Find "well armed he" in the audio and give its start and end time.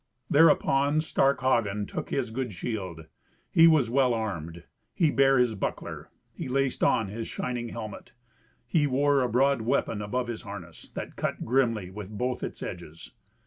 3.91-5.11